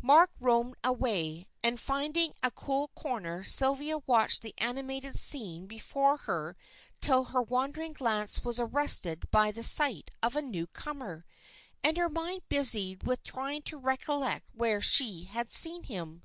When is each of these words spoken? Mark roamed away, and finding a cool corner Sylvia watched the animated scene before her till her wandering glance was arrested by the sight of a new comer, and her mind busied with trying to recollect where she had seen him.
Mark 0.00 0.30
roamed 0.40 0.76
away, 0.82 1.46
and 1.62 1.78
finding 1.78 2.32
a 2.42 2.50
cool 2.50 2.88
corner 2.94 3.44
Sylvia 3.44 3.98
watched 4.06 4.40
the 4.40 4.54
animated 4.56 5.18
scene 5.18 5.66
before 5.66 6.16
her 6.16 6.56
till 7.02 7.24
her 7.24 7.42
wandering 7.42 7.92
glance 7.92 8.42
was 8.42 8.58
arrested 8.58 9.30
by 9.30 9.50
the 9.52 9.62
sight 9.62 10.10
of 10.22 10.34
a 10.36 10.40
new 10.40 10.66
comer, 10.68 11.26
and 11.82 11.98
her 11.98 12.08
mind 12.08 12.40
busied 12.48 13.02
with 13.06 13.22
trying 13.24 13.60
to 13.60 13.76
recollect 13.76 14.46
where 14.54 14.80
she 14.80 15.24
had 15.24 15.52
seen 15.52 15.82
him. 15.82 16.22